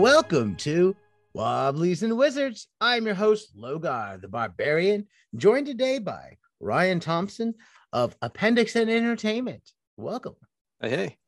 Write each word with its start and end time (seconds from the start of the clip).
Welcome 0.00 0.56
to 0.56 0.96
Wobblies 1.34 2.02
and 2.02 2.16
Wizards. 2.16 2.68
I'm 2.80 3.04
your 3.04 3.14
host, 3.14 3.54
Logar 3.54 4.18
the 4.18 4.28
Barbarian, 4.28 5.06
joined 5.36 5.66
today 5.66 5.98
by 5.98 6.38
Ryan 6.58 7.00
Thompson 7.00 7.52
of 7.92 8.16
Appendix 8.22 8.74
N 8.76 8.88
Entertainment. 8.88 9.60
Welcome. 9.98 10.36
Hey, 10.80 10.88
hey. 10.88 11.18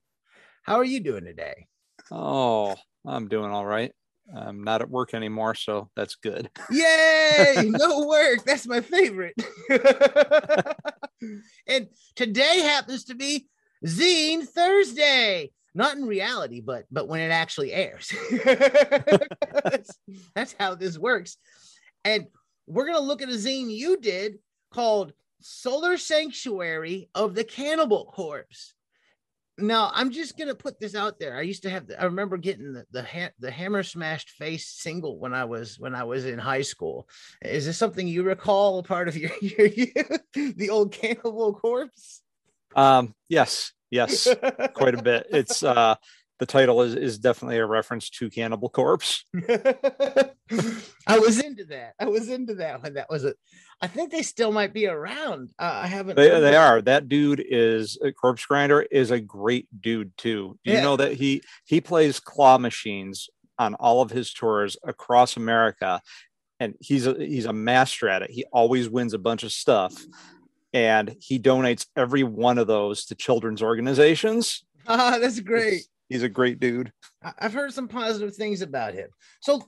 How 0.62 0.76
are 0.76 0.84
you 0.84 1.00
doing 1.00 1.26
today? 1.26 1.66
Oh, 2.10 2.74
I'm 3.06 3.28
doing 3.28 3.50
all 3.50 3.66
right. 3.66 3.92
I'm 4.34 4.64
not 4.64 4.80
at 4.80 4.88
work 4.88 5.12
anymore, 5.12 5.54
so 5.54 5.90
that's 5.94 6.14
good. 6.14 6.48
Yay! 6.70 7.56
No 7.66 8.06
work. 8.06 8.42
That's 8.46 8.66
my 8.66 8.80
favorite. 8.80 9.34
and 11.66 11.88
today 12.16 12.60
happens 12.60 13.04
to 13.04 13.14
be 13.16 13.48
Zine 13.84 14.44
Thursday. 14.44 15.50
Not 15.74 15.96
in 15.96 16.04
reality, 16.04 16.60
but 16.60 16.84
but 16.90 17.08
when 17.08 17.20
it 17.20 17.30
actually 17.30 17.72
airs. 17.72 18.12
that's, 18.44 19.98
that's 20.34 20.54
how 20.58 20.74
this 20.74 20.98
works. 20.98 21.36
And 22.04 22.26
we're 22.66 22.86
gonna 22.86 23.00
look 23.00 23.22
at 23.22 23.28
a 23.28 23.32
zine 23.32 23.74
you 23.74 23.98
did 23.98 24.38
called 24.70 25.12
Solar 25.40 25.96
Sanctuary 25.96 27.08
of 27.14 27.34
the 27.34 27.44
Cannibal 27.44 28.04
Corpse. 28.04 28.74
Now, 29.58 29.90
I'm 29.94 30.10
just 30.10 30.38
gonna 30.38 30.54
put 30.54 30.80
this 30.80 30.94
out 30.94 31.18
there. 31.18 31.36
I 31.36 31.42
used 31.42 31.62
to 31.62 31.70
have. 31.70 31.86
The, 31.86 32.00
I 32.00 32.04
remember 32.04 32.36
getting 32.36 32.72
the 32.72 32.84
the, 32.90 33.02
ha- 33.02 33.32
the 33.38 33.50
hammer 33.50 33.82
smashed 33.82 34.30
face 34.30 34.66
single 34.68 35.18
when 35.18 35.34
I 35.34 35.44
was 35.44 35.78
when 35.78 35.94
I 35.94 36.04
was 36.04 36.24
in 36.26 36.38
high 36.38 36.62
school. 36.62 37.08
Is 37.42 37.66
this 37.66 37.78
something 37.78 38.06
you 38.06 38.24
recall? 38.24 38.78
A 38.78 38.82
part 38.82 39.08
of 39.08 39.16
your, 39.16 39.30
your 39.40 39.66
youth? 39.66 40.20
the 40.34 40.70
old 40.70 40.92
Cannibal 40.92 41.54
Corpse? 41.54 42.22
Um, 42.74 43.14
yes, 43.28 43.72
yes, 43.92 44.26
quite 44.74 44.94
a 44.94 45.02
bit. 45.02 45.26
It's 45.30 45.62
uh, 45.62 45.94
the 46.40 46.46
title 46.46 46.82
is 46.82 46.96
is 46.96 47.18
definitely 47.18 47.58
a 47.58 47.66
reference 47.66 48.10
to 48.10 48.28
Cannibal 48.28 48.68
Corpse. 48.68 49.24
I 51.06 51.18
was 51.18 51.40
into 51.40 51.64
that. 51.66 51.94
I 52.00 52.06
was 52.06 52.28
into 52.28 52.54
that 52.56 52.82
when 52.82 52.94
that 52.94 53.08
was 53.08 53.24
it. 53.24 53.36
I 53.80 53.86
think 53.86 54.10
they 54.10 54.22
still 54.22 54.52
might 54.52 54.72
be 54.72 54.86
around. 54.86 55.50
Uh, 55.58 55.80
I 55.84 55.86
haven't. 55.86 56.16
They, 56.16 56.28
they 56.28 56.56
are. 56.56 56.80
That 56.82 57.08
dude 57.08 57.44
is 57.46 57.98
a 58.02 58.12
corpse 58.12 58.44
grinder. 58.44 58.82
Is 58.82 59.10
a 59.10 59.20
great 59.20 59.68
dude 59.80 60.16
too. 60.16 60.58
Do 60.64 60.70
you 60.70 60.78
Yeah. 60.78 60.82
know 60.82 60.96
that 60.96 61.12
he 61.12 61.42
he 61.64 61.80
plays 61.80 62.18
claw 62.20 62.58
machines 62.58 63.28
on 63.58 63.74
all 63.74 64.00
of 64.02 64.10
his 64.10 64.32
tours 64.32 64.76
across 64.84 65.36
America, 65.36 66.00
and 66.60 66.74
he's 66.80 67.06
a 67.06 67.14
he's 67.14 67.46
a 67.46 67.52
master 67.52 68.08
at 68.08 68.22
it. 68.22 68.30
He 68.30 68.44
always 68.52 68.88
wins 68.88 69.14
a 69.14 69.18
bunch 69.18 69.42
of 69.42 69.52
stuff, 69.52 69.94
and 70.72 71.14
he 71.20 71.38
donates 71.38 71.86
every 71.96 72.22
one 72.22 72.58
of 72.58 72.66
those 72.66 73.04
to 73.06 73.14
children's 73.14 73.62
organizations. 73.62 74.64
Ah, 74.84 75.18
that's 75.20 75.38
great. 75.38 75.82
He's 76.08 76.24
a 76.24 76.28
great 76.28 76.58
dude. 76.58 76.92
I've 77.38 77.52
heard 77.52 77.72
some 77.72 77.86
positive 77.86 78.34
things 78.34 78.62
about 78.62 78.94
him. 78.94 79.10
So 79.40 79.62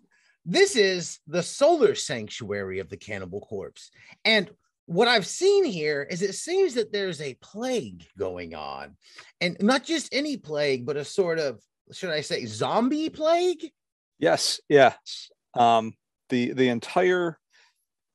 this 0.44 0.75
is 0.75 1.20
the 1.28 1.41
solar 1.41 1.94
sanctuary 1.94 2.80
of 2.80 2.88
the 2.88 2.97
cannibal 2.97 3.41
corpse. 3.41 3.92
And 4.25 4.50
what 4.86 5.06
I've 5.06 5.27
seen 5.27 5.64
here 5.64 6.02
is 6.02 6.20
it 6.20 6.34
seems 6.34 6.75
that 6.75 6.92
there's 6.92 7.20
a 7.20 7.34
plague 7.34 8.05
going 8.19 8.56
on. 8.56 8.97
And 9.41 9.56
not 9.60 9.84
just 9.84 10.12
any 10.12 10.36
plague, 10.36 10.84
but 10.84 10.97
a 10.97 11.05
sort 11.05 11.38
of, 11.38 11.62
should 11.92 12.10
I 12.10 12.22
say, 12.22 12.44
zombie 12.44 13.08
plague? 13.08 13.70
Yes, 14.19 14.60
yes. 14.69 15.30
Um, 15.55 15.94
the 16.28 16.52
the 16.55 16.69
entire 16.69 17.38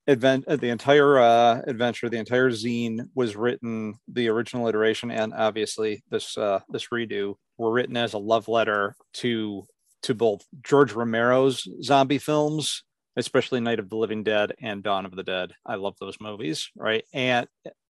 event, 0.07 0.45
uh, 0.47 0.55
the 0.55 0.69
entire 0.69 1.19
uh, 1.19 1.61
adventure, 1.67 2.09
the 2.09 2.17
entire 2.17 2.49
zine 2.49 3.09
was 3.15 3.35
written. 3.35 3.95
The 4.07 4.29
original 4.29 4.67
iteration 4.67 5.11
and 5.11 5.33
obviously 5.33 6.03
this 6.09 6.37
uh, 6.37 6.59
this 6.69 6.87
redo 6.87 7.35
were 7.57 7.71
written 7.71 7.97
as 7.97 8.13
a 8.13 8.17
love 8.17 8.47
letter 8.47 8.95
to 9.15 9.63
to 10.03 10.13
both 10.13 10.45
George 10.63 10.93
Romero's 10.93 11.67
zombie 11.83 12.19
films, 12.19 12.83
especially 13.17 13.59
Night 13.59 13.79
of 13.79 13.89
the 13.89 13.97
Living 13.97 14.23
Dead 14.23 14.53
and 14.61 14.81
Dawn 14.81 15.05
of 15.05 15.15
the 15.15 15.23
Dead. 15.23 15.51
I 15.65 15.75
love 15.75 15.95
those 15.99 16.17
movies, 16.21 16.69
right? 16.75 17.03
And 17.13 17.47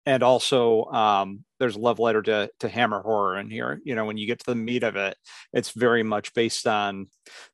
and 0.06 0.22
also 0.22 0.86
um, 0.86 1.46
there's 1.64 1.78
a 1.78 1.80
love 1.80 1.98
letter 1.98 2.22
to 2.22 2.50
to 2.60 2.68
Hammer 2.68 3.02
horror 3.02 3.40
in 3.40 3.50
here. 3.50 3.80
You 3.86 3.96
know, 3.96 4.04
when 4.04 4.18
you 4.18 4.28
get 4.28 4.40
to 4.40 4.46
the 4.48 4.56
meat 4.56 4.84
of 4.84 4.98
it, 4.98 5.16
it's 5.54 5.72
very 5.72 6.04
much 6.04 6.34
based 6.34 6.68
on 6.68 7.08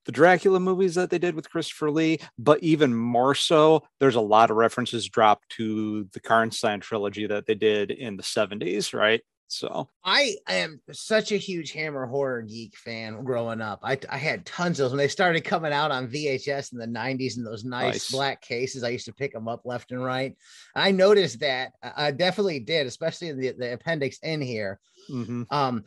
the 0.06 0.12
Dracula 0.12 0.60
movies 0.60 0.96
that 0.96 1.12
they 1.12 1.20
did 1.20 1.36
with 1.36 1.50
Christopher 1.50 1.92
Lee, 1.92 2.20
but 2.40 2.64
even 2.64 2.96
more 2.96 3.36
so, 3.36 3.84
there's 4.00 4.16
a 4.16 4.22
lot 4.22 4.50
of 4.50 4.58
references 4.58 5.08
dropped 5.08 5.48
to 5.58 6.06
the 6.14 6.20
Karnstein 6.20 6.82
trilogy 6.82 7.28
that 7.28 7.46
they 7.46 7.54
did 7.54 7.92
in 7.92 8.18
the 8.18 8.24
70s, 8.24 8.96
right? 8.96 9.22
So 9.52 9.90
I 10.06 10.36
am 10.48 10.80
such 10.92 11.32
a 11.32 11.38
huge 11.38 11.72
Hammer 11.72 12.06
horror 12.06 12.44
geek 12.44 12.78
fan 12.78 13.24
growing 13.24 13.62
up. 13.62 13.80
I, 13.84 13.98
I 14.08 14.18
had 14.18 14.46
tons 14.46 14.80
of 14.80 14.86
those 14.86 14.92
when 14.92 15.00
they 15.00 15.08
started 15.08 15.44
coming 15.44 15.74
out 15.74 15.90
on 15.90 16.08
VHS 16.08 16.72
in 16.72 16.78
the 16.78 16.86
90s 16.86 17.36
in 17.36 17.44
those 17.44 17.66
nice, 17.66 17.94
Nice. 17.96 18.12
black 18.12 18.42
cases. 18.42 18.84
I 18.84 18.90
used 18.90 19.06
to 19.06 19.14
pick 19.14 19.34
them 19.34 19.48
up 19.48 19.62
left 19.66 19.92
and 19.92 20.04
right. 20.04 20.36
I 20.76 20.92
noticed 20.92 21.40
that 21.40 21.74
I 21.82 22.12
definitely 22.12 22.60
did, 22.60 22.86
especially 22.86 23.30
in 23.30 23.40
the, 23.40 23.52
the 23.58 23.74
appendix 23.74 24.20
in 24.20 24.40
here. 24.40 24.80
mhm. 25.10 25.46
Um, 25.52 25.84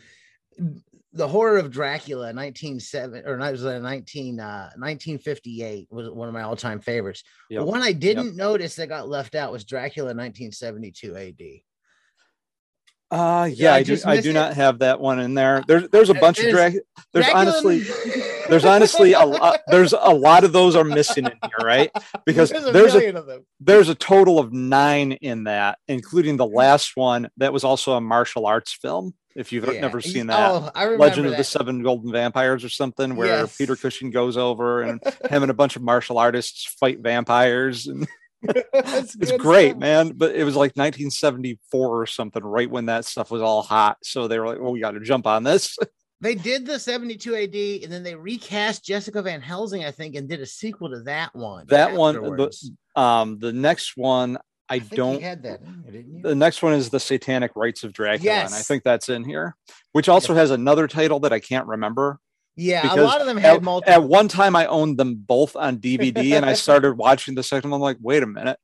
the 1.15 1.29
horror 1.29 1.59
of 1.59 1.71
Dracula, 1.71 2.33
1907 2.33 3.25
or 3.27 3.37
was 3.37 3.65
uh, 3.65 3.79
19 3.79 4.41
uh 4.41 4.71
1958 4.77 5.89
was 5.91 6.11
one 6.11 6.27
of 6.27 6.35
my 6.35 6.43
all-time 6.43 6.81
favorites. 6.81 7.23
Yep. 7.51 7.65
One 7.65 7.83
I 7.83 7.93
didn't 7.93 8.35
notice 8.35 8.77
that 8.77 8.89
got 8.89 9.09
left 9.09 9.35
out 9.35 9.53
was 9.53 9.65
Dracula 9.65 10.09
1972 10.09 11.17
AD. 11.17 11.61
Uh 13.13 13.49
yeah, 13.53 13.75
I 13.75 13.77
I, 13.79 13.83
do 13.83 13.99
I 14.07 14.21
do 14.21 14.31
it? 14.31 14.33
not 14.33 14.55
have 14.55 14.79
that 14.79 14.99
one 15.01 15.21
in 15.21 15.35
there. 15.35 15.63
There's 15.69 15.89
there's 15.91 16.09
a 16.11 16.15
bunch 16.15 16.39
of 16.39 16.45
there's- 16.45 16.55
Dracula. 16.57 16.83
There's 17.13 17.27
Dracula- 17.27 17.41
honestly 17.53 17.85
there's 18.49 18.65
honestly 18.65 19.13
a 19.13 19.25
lot 19.25 19.61
there's 19.69 19.93
a 19.93 20.15
lot 20.15 20.45
of 20.45 20.53
those 20.53 20.75
are 20.77 20.85
missing 20.85 21.27
in 21.27 21.33
here, 21.33 21.65
right? 21.67 21.91
Because 22.25 22.51
there's 22.51 22.65
a 22.67 22.73
there's 22.73 22.95
a 22.95 23.09
of 23.17 23.27
them. 23.27 23.45
there's 23.61 23.89
a 23.91 23.95
total 23.95 24.39
of 24.39 24.53
nine 24.53 25.13
in 25.13 25.45
that, 25.45 25.79
including 25.89 26.37
the 26.39 26.47
last 26.47 26.97
one 26.97 27.29
that 27.37 27.53
was 27.53 27.65
also 27.65 27.93
a 27.93 28.01
martial 28.01 28.47
arts 28.47 28.73
film. 28.73 29.15
If 29.35 29.51
you've 29.53 29.65
Yeah. 29.71 29.81
never 29.81 30.01
seen 30.01 30.27
that, 30.29 30.51
Oh, 30.51 30.71
I 30.75 30.85
remember 30.85 31.05
Legend 31.05 31.27
of 31.29 31.37
the 31.37 31.45
Seven 31.45 31.83
Golden 31.83 32.13
Vampires 32.13 32.65
or 32.65 32.69
something, 32.69 33.17
where 33.17 33.29
Yes. 33.29 33.57
Peter 33.57 33.77
Cushing 33.77 34.11
goes 34.11 34.37
over 34.37 34.83
and 34.83 35.01
him 35.29 35.43
and 35.43 35.51
a 35.51 35.55
bunch 35.55 35.75
of 35.77 35.83
martial 35.83 36.19
artists 36.19 36.65
fight 36.79 37.01
vampires. 37.01 37.87
And 37.87 38.07
it's 38.73 39.33
great, 39.39 39.71
stuff. 39.71 39.81
man. 39.81 40.13
But 40.17 40.35
it 40.35 40.45
was 40.45 40.57
like 40.57 40.73
1974 40.77 42.03
or 42.03 42.07
something, 42.07 42.43
right 42.43 42.71
when 42.71 42.87
that 42.87 43.05
stuff 43.05 43.31
was 43.31 43.43
all 43.43 43.63
hot. 43.63 43.99
So 44.03 44.29
they 44.29 44.39
were 44.39 44.47
like, 44.47 44.59
"Oh, 44.61 44.71
we 44.71 44.81
got 44.81 44.93
to 44.93 45.01
jump 45.01 45.27
on 45.27 45.45
this." 45.45 45.77
They 46.23 46.37
did 46.37 46.67
the 46.67 46.79
72 46.79 47.35
AD 47.35 47.83
and 47.83 47.93
then 47.93 48.05
they 48.05 48.15
recast 48.15 48.85
Jessica 48.85 49.23
Van 49.23 49.41
Helsing, 49.41 49.85
I 49.85 49.91
think, 49.91 50.15
and 50.15 50.29
did 50.29 50.41
a 50.41 50.47
sequel 50.47 50.89
to 50.91 51.01
that 51.01 51.35
one. 51.35 51.67
That 51.67 51.95
one, 51.95 52.15
the- 52.15 52.71
Um, 52.95 53.41
the 53.41 53.53
next 53.53 53.97
one, 53.97 54.39
I, 54.69 54.77
I 54.77 54.79
don't. 54.79 55.21
had 55.21 55.43
that, 55.43 55.65
didn't 55.85 56.15
you? 56.15 56.23
The 56.23 56.37
next 56.37 56.63
one 56.63 56.75
is 56.75 56.91
the 56.91 57.01
Satanic 57.01 57.51
Rites 57.57 57.83
of 57.83 57.93
Dracula, 57.93 58.35
and 58.35 58.55
I 58.55 58.61
think 58.61 58.85
that's 58.85 59.09
in 59.09 59.25
here, 59.25 59.57
which 59.91 60.09
also 60.09 60.33
has 60.35 60.53
another 60.53 60.87
title 60.87 61.19
that 61.21 61.33
I 61.33 61.41
can't 61.41 61.67
remember. 61.67 62.21
Yeah, 62.57 62.95
a 62.95 63.01
lot 63.01 63.21
of 63.21 63.27
them 63.27 63.37
had 63.37 63.57
at, 63.57 63.63
multiple. 63.63 63.95
at 63.95 64.03
one 64.03 64.29
time 64.29 64.55
I 64.55 64.67
owned 64.67 64.99
them 64.99 65.15
both 65.17 65.57
on 65.57 65.79
DVD, 65.79 66.33
and 66.33 66.45
I 66.45 66.53
started 66.55 66.97
watching 66.97 67.35
the 67.35 67.43
second 67.43 67.71
one. 67.71 67.79
I'm 67.79 67.83
like, 67.83 67.99
wait 68.01 68.23
a 68.23 68.27
minute, 68.27 68.59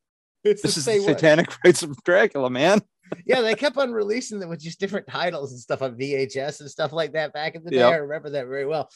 It's 0.45 0.63
this 0.63 0.77
is. 0.77 0.85
Satanic 0.85 1.49
Rites 1.65 1.83
of 1.83 1.97
Dracula, 2.05 2.51
man. 2.51 2.81
yeah, 3.25 3.41
they 3.41 3.55
kept 3.55 3.79
on 3.79 3.93
releasing 3.93 4.39
them 4.39 4.51
with 4.51 4.61
just 4.61 4.79
different 4.79 5.07
titles 5.07 5.53
and 5.53 5.61
stuff 5.61 5.81
on 5.81 5.97
VHS 5.97 6.61
and 6.61 6.71
stuff 6.71 6.93
like 6.93 7.13
that 7.13 7.33
back 7.33 7.55
in 7.55 7.65
the 7.65 7.71
day. 7.71 7.79
Yep. 7.79 7.93
I 7.93 7.97
remember 7.97 8.31
that 8.31 8.47
very 8.47 8.67
well. 8.67 8.91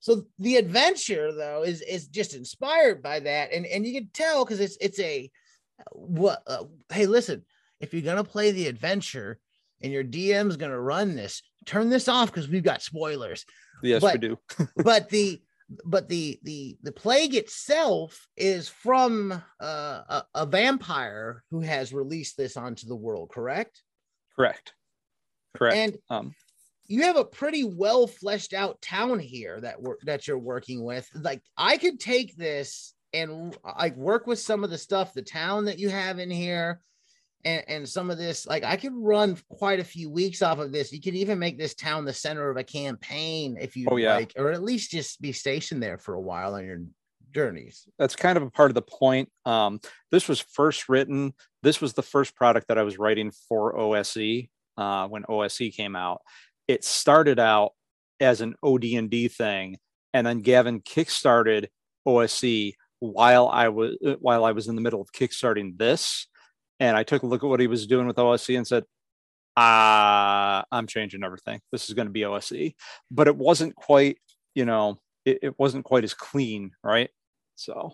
So 0.00 0.24
the 0.38 0.56
adventure 0.56 1.32
though 1.32 1.62
is 1.62 1.82
is 1.82 2.08
just 2.08 2.34
inspired 2.34 3.02
by 3.02 3.20
that, 3.20 3.52
and 3.52 3.66
and 3.66 3.86
you 3.86 4.00
can 4.00 4.08
tell 4.14 4.44
because 4.44 4.60
it's 4.60 4.78
it's 4.80 4.98
a 4.98 5.30
what? 5.92 6.42
Uh, 6.46 6.64
hey, 6.90 7.04
listen, 7.06 7.44
if 7.80 7.92
you're 7.92 8.02
gonna 8.02 8.24
play 8.24 8.50
the 8.50 8.66
adventure 8.66 9.38
and 9.82 9.92
your 9.92 10.04
DM's 10.04 10.56
gonna 10.56 10.80
run 10.80 11.14
this, 11.16 11.42
turn 11.66 11.88
this 11.90 12.08
off 12.08 12.30
because 12.32 12.48
we've 12.48 12.62
got 12.62 12.82
spoilers. 12.82 13.44
Yes, 13.82 14.02
we 14.02 14.10
But- 14.12 14.20
do. 14.20 14.38
but 14.76 15.08
the 15.08 15.40
but 15.84 16.08
the 16.08 16.38
the 16.42 16.76
the 16.82 16.90
plague 16.92 17.34
itself 17.36 18.26
is 18.36 18.68
from 18.68 19.30
uh, 19.62 20.00
a, 20.08 20.24
a 20.34 20.46
vampire 20.46 21.44
who 21.50 21.60
has 21.60 21.92
released 21.92 22.36
this 22.36 22.56
onto 22.56 22.88
the 22.88 22.96
world 22.96 23.30
correct 23.30 23.82
Correct. 24.34 24.72
Correct. 25.56 25.76
and 25.76 25.96
um, 26.10 26.34
you 26.88 27.02
have 27.02 27.14
a 27.16 27.24
pretty 27.24 27.62
well 27.62 28.08
fleshed 28.08 28.52
out 28.52 28.82
town 28.82 29.20
here 29.20 29.60
that 29.60 29.80
work 29.80 30.00
that 30.02 30.26
you're 30.26 30.38
working 30.38 30.82
with 30.82 31.08
like 31.14 31.40
i 31.56 31.76
could 31.76 32.00
take 32.00 32.36
this 32.36 32.94
and 33.14 33.56
like 33.78 33.94
work 33.96 34.26
with 34.26 34.40
some 34.40 34.64
of 34.64 34.70
the 34.70 34.78
stuff 34.78 35.14
the 35.14 35.22
town 35.22 35.66
that 35.66 35.78
you 35.78 35.88
have 35.88 36.18
in 36.18 36.32
here 36.32 36.80
and, 37.44 37.64
and 37.68 37.88
some 37.88 38.10
of 38.10 38.18
this 38.18 38.46
like 38.46 38.64
i 38.64 38.76
could 38.76 38.92
run 38.94 39.36
quite 39.48 39.80
a 39.80 39.84
few 39.84 40.10
weeks 40.10 40.42
off 40.42 40.58
of 40.58 40.72
this 40.72 40.92
you 40.92 41.00
could 41.00 41.14
even 41.14 41.38
make 41.38 41.58
this 41.58 41.74
town 41.74 42.04
the 42.04 42.12
center 42.12 42.50
of 42.50 42.56
a 42.56 42.64
campaign 42.64 43.56
if 43.60 43.76
you 43.76 43.86
Oh, 43.90 43.96
yeah. 43.96 44.14
like 44.14 44.32
or 44.36 44.50
at 44.50 44.62
least 44.62 44.90
just 44.90 45.20
be 45.20 45.32
stationed 45.32 45.82
there 45.82 45.98
for 45.98 46.14
a 46.14 46.20
while 46.20 46.54
on 46.54 46.64
your 46.64 46.82
journeys 47.32 47.86
that's 47.98 48.16
kind 48.16 48.36
of 48.36 48.42
a 48.42 48.50
part 48.50 48.70
of 48.70 48.74
the 48.74 48.82
point. 48.82 49.28
Um, 49.44 49.80
this 50.10 50.26
was 50.28 50.40
first 50.40 50.88
written. 50.88 51.32
This 51.62 51.80
was 51.80 51.92
the 51.92 52.02
first 52.02 52.34
product 52.34 52.66
that 52.68 52.78
I 52.78 52.82
was 52.82 52.98
writing 52.98 53.30
for 53.48 53.78
OSE 53.78 54.48
uh, 54.76 55.06
when 55.06 55.24
OSE 55.28 55.70
came 55.76 55.94
out. 55.94 56.22
It 56.66 56.84
started 56.84 57.38
out 57.38 57.72
as 58.18 58.40
an 58.40 58.56
OD&D 58.64 59.28
thing, 59.28 59.78
and 60.12 60.26
then 60.26 60.40
Gavin 60.40 60.80
kickstarted 60.80 61.66
OSE 62.04 62.72
while 62.98 63.48
I 63.48 63.68
was 63.68 63.96
uh, 64.04 64.14
while 64.20 64.44
I 64.44 64.52
was 64.52 64.66
in 64.66 64.74
the 64.74 64.82
middle 64.82 65.00
of 65.00 65.12
kickstarting 65.12 65.78
this, 65.78 66.26
and 66.80 66.96
I 66.96 67.04
took 67.04 67.22
a 67.22 67.26
look 67.26 67.44
at 67.44 67.48
what 67.48 67.60
he 67.60 67.66
was 67.66 67.86
doing 67.86 68.06
with 68.06 68.18
OSE 68.18 68.48
and 68.50 68.66
said, 68.66 68.84
"Ah, 69.56 70.64
I'm 70.72 70.86
changing 70.86 71.22
everything. 71.22 71.60
This 71.70 71.88
is 71.88 71.94
going 71.94 72.08
to 72.08 72.12
be 72.12 72.24
OSE. 72.24 72.72
But 73.10 73.28
it 73.28 73.36
wasn't 73.36 73.76
quite, 73.76 74.18
you 74.54 74.64
know, 74.64 74.98
it, 75.24 75.38
it 75.42 75.58
wasn't 75.58 75.84
quite 75.84 76.04
as 76.04 76.14
clean, 76.14 76.72
right? 76.82 77.10
So 77.54 77.92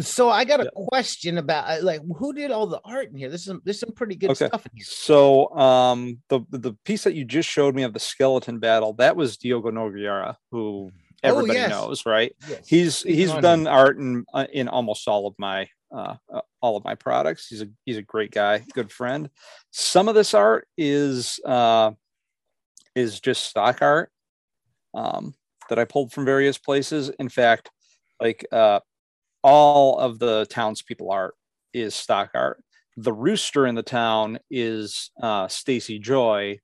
so 0.00 0.30
I 0.30 0.44
got 0.44 0.60
a 0.60 0.64
yeah. 0.64 0.70
question 0.88 1.38
about 1.38 1.68
uh, 1.68 1.82
like 1.82 2.00
who 2.16 2.32
did 2.32 2.50
all 2.50 2.66
the 2.66 2.80
art 2.84 3.10
in 3.10 3.16
here? 3.16 3.28
This 3.28 3.40
is 3.40 3.46
some, 3.46 3.62
there's 3.64 3.80
some 3.80 3.92
pretty 3.92 4.14
good 4.14 4.30
okay. 4.30 4.46
stuff 4.46 4.64
in 4.66 4.72
here. 4.74 4.84
So 4.86 5.50
um 5.56 6.18
the 6.28 6.40
the 6.50 6.74
piece 6.84 7.04
that 7.04 7.14
you 7.14 7.24
just 7.24 7.48
showed 7.48 7.74
me 7.74 7.82
of 7.82 7.92
the 7.92 8.00
skeleton 8.00 8.58
battle 8.58 8.92
that 8.94 9.16
was 9.16 9.36
Diogo 9.36 9.70
Nogueira, 9.70 10.36
who 10.50 10.90
everybody 11.22 11.58
oh, 11.58 11.62
yes. 11.62 11.70
knows, 11.70 12.06
right? 12.06 12.34
Yes. 12.48 12.68
He's 12.68 13.02
he's, 13.02 13.30
he's 13.30 13.32
done 13.34 13.66
art 13.66 13.98
in 13.98 14.24
uh, 14.32 14.46
in 14.52 14.68
almost 14.68 15.08
all 15.08 15.26
of 15.26 15.34
my 15.38 15.68
uh, 15.94 16.16
uh, 16.32 16.40
all 16.60 16.76
of 16.76 16.84
my 16.84 16.94
products. 16.94 17.48
He's 17.48 17.62
a 17.62 17.68
he's 17.84 17.96
a 17.96 18.02
great 18.02 18.30
guy, 18.30 18.64
good 18.74 18.90
friend. 18.90 19.30
Some 19.70 20.08
of 20.08 20.14
this 20.14 20.34
art 20.34 20.66
is 20.76 21.40
uh 21.44 21.92
is 22.94 23.20
just 23.20 23.44
stock 23.44 23.82
art 23.82 24.10
um 24.94 25.34
that 25.68 25.78
I 25.78 25.84
pulled 25.84 26.12
from 26.12 26.24
various 26.24 26.58
places. 26.58 27.10
In 27.18 27.28
fact, 27.28 27.70
like 28.20 28.46
uh 28.52 28.80
all 29.42 29.98
of 29.98 30.18
the 30.18 30.46
townspeople 30.50 31.10
art 31.10 31.34
is 31.72 31.94
stock 31.94 32.30
art. 32.34 32.62
The 32.96 33.12
rooster 33.12 33.66
in 33.66 33.76
the 33.76 33.82
town 33.82 34.38
is 34.50 35.10
uh, 35.22 35.46
Stacy 35.46 36.00
Joy, 36.00 36.58